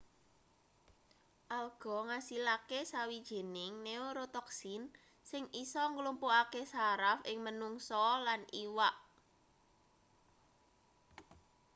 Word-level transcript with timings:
alga 1.59 1.97
ngasilake 2.07 2.79
sawijining 2.91 3.73
neorotoxin 3.85 4.83
sing 5.29 5.43
isa 5.63 5.81
nglumpuhake 5.91 6.61
saraf 6.73 7.19
ing 7.31 7.37
menungsa 7.45 8.03
lan 8.25 8.41
iwak 8.65 8.95